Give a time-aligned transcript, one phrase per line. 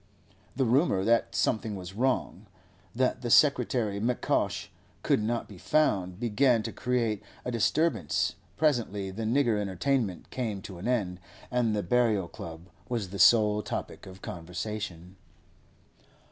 [0.55, 2.47] The rumour that something was wrong,
[2.95, 4.69] that the secretary M'Cosh
[5.03, 10.79] could not be found, began to create a disturbance; presently the nigger entertainment came to
[10.79, 11.19] an end,
[11.51, 15.17] and the Burial Club was the sole topic of conversation.